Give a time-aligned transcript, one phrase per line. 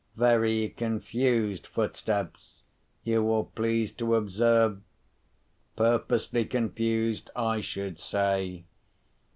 [0.15, 2.63] Very confused footsteps,
[3.03, 8.65] you will please to observe—purposely confused, I should say.